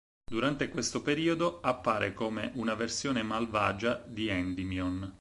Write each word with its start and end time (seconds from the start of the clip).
Durante 0.25 0.69
questo 0.69 1.03
periodo, 1.03 1.59
appare 1.61 2.15
come 2.15 2.49
una 2.55 2.73
versione 2.73 3.21
malvagia 3.21 4.03
di 4.07 4.29
Endymion. 4.29 5.07